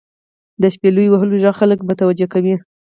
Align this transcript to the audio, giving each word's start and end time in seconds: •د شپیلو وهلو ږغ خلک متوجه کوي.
•د 0.61 0.63
شپیلو 0.73 1.03
وهلو 1.09 1.39
ږغ 1.43 1.53
خلک 1.59 1.79
متوجه 1.89 2.27
کوي. 2.33 2.55